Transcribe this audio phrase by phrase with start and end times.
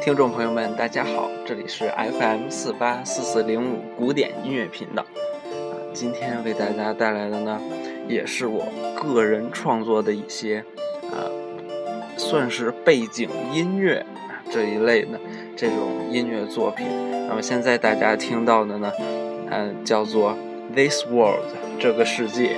[0.00, 5.02] 听众朋友们，大家好，这里是 FM 四八四四零五古典音乐频道。
[5.02, 7.60] 啊，今天为大家带来的呢，
[8.08, 8.66] 也是我
[8.96, 10.64] 个人创作的一些，
[12.18, 14.04] 算是背景音乐
[14.50, 15.18] 这一类的
[15.56, 16.86] 这种音乐作品。
[17.28, 18.92] 那么现在大家听到的呢，
[19.50, 20.36] 嗯，叫做
[20.74, 21.40] 《This World》
[21.80, 22.56] 这个世界。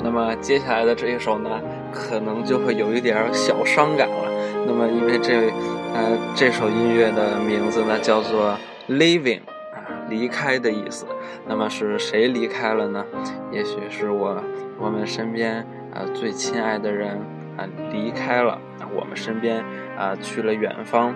[0.00, 1.50] 那么接下来的这一首呢，
[1.92, 4.30] 可能就会有一点小伤感了。
[4.66, 5.50] 那么因为这，
[5.94, 8.56] 呃，这首音乐的名字呢叫做
[8.88, 9.40] “Leaving”，
[9.72, 11.06] 啊，离开的意思。
[11.46, 13.04] 那么是谁离开了呢？
[13.50, 14.42] 也许是我
[14.78, 17.18] 我们身边啊最亲爱的人
[17.56, 18.58] 啊离开了，
[18.94, 19.64] 我们身边
[19.98, 21.08] 啊去了远方，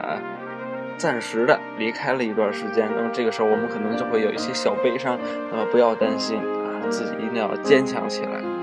[0.00, 0.16] 啊，
[0.96, 2.88] 暂时的离开了一段时间。
[2.96, 5.18] 那么这个时候我们可能就会有一些小悲伤。
[5.50, 6.40] 那么不要担心。
[6.90, 8.59] 自己一定要坚强起来。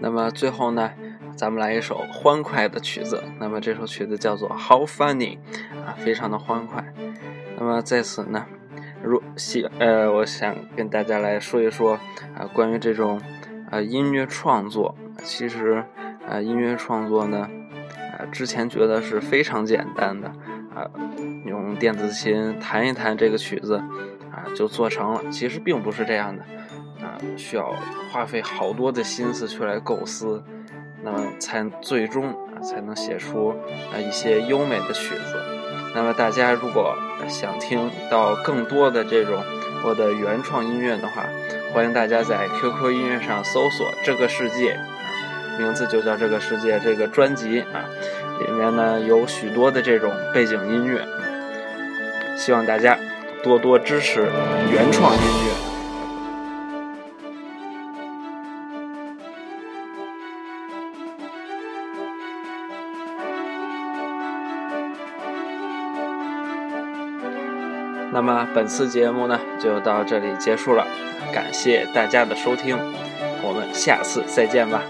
[0.00, 0.90] 那么最后呢，
[1.36, 3.22] 咱们来一首欢快的曲子。
[3.40, 5.36] 那么这首曲子叫做《How Funny》，
[5.84, 6.84] 啊，非常的欢快。
[7.58, 8.46] 那么在此呢，
[9.02, 11.98] 如希呃，我想跟大家来说一说
[12.36, 13.20] 啊，关于这种
[13.70, 14.94] 啊音乐创作。
[15.24, 15.84] 其实
[16.28, 17.48] 啊，音乐创作呢，
[18.16, 20.28] 啊，之前觉得是非常简单的
[20.72, 20.88] 啊，
[21.44, 23.82] 用电子琴弹一弹这个曲子
[24.30, 25.28] 啊，就做成了。
[25.30, 26.44] 其实并不是这样的。
[27.36, 27.74] 需要
[28.10, 30.42] 花费好多的心思去来构思，
[31.02, 33.54] 那么才最终啊才能写出
[33.92, 35.42] 啊一些优美的曲子。
[35.94, 36.94] 那么大家如果
[37.28, 39.42] 想听到更多的这种
[39.84, 41.24] 我的原创音乐的话，
[41.72, 44.78] 欢迎大家在 QQ 音乐上搜索“这个世界”，
[45.58, 47.84] 名字就叫“这个世界”这个专辑啊，
[48.40, 51.06] 里面呢有许多的这种背景音乐，
[52.36, 52.98] 希望大家
[53.42, 54.28] 多多支持
[54.70, 55.67] 原创音乐。
[68.12, 70.86] 那么本次节目呢就到这里结束了，
[71.32, 72.76] 感谢大家的收听，
[73.42, 74.82] 我们下次再见吧。